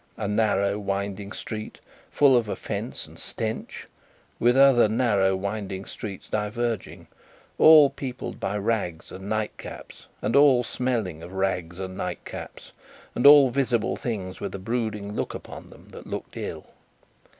[0.17, 3.85] A narrow winding street, full of offence and stench,
[4.39, 7.07] with other narrow winding streets diverging,
[7.59, 12.71] all peopled by rags and nightcaps, and all smelling of rags and nightcaps,
[13.13, 16.65] and all visible things with a brooding look upon them that looked ill.